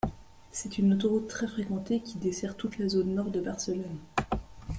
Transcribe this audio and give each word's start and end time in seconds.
C'est 0.51 0.79
une 0.79 0.93
autoroute 0.95 1.27
très 1.27 1.45
fréquentée 1.47 1.99
qui 2.01 2.17
dessert 2.17 2.57
toute 2.57 2.79
la 2.79 2.89
zone 2.89 3.13
nord 3.13 3.29
de 3.29 3.39
Barcelone. 3.39 3.99